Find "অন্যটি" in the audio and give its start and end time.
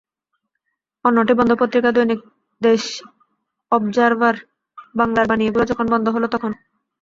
1.05-1.33